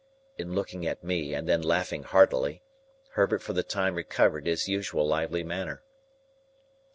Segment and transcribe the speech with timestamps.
[0.35, 2.63] In looking at me and then laughing heartily,
[3.11, 5.83] Herbert for the time recovered his usual lively manner.